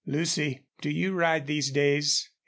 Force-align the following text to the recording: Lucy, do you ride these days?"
Lucy, 0.07 0.63
do 0.81 0.89
you 0.89 1.13
ride 1.13 1.45
these 1.45 1.69
days?" 1.69 2.31